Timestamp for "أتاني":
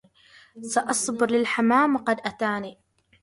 2.19-2.77